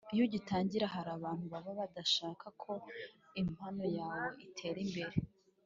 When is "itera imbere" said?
4.45-5.15